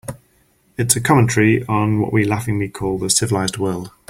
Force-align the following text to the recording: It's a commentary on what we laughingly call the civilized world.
It's 0.79 0.95
a 0.95 0.99
commentary 0.99 1.63
on 1.67 1.99
what 2.01 2.11
we 2.11 2.25
laughingly 2.25 2.69
call 2.69 2.97
the 2.97 3.07
civilized 3.11 3.59
world. 3.59 3.91